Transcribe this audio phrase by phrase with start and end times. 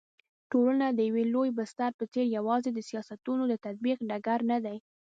[0.51, 4.77] ټولنه د يوه لوی بستر په څېر يوازي د سياستونو د تطبيق ډګر ندی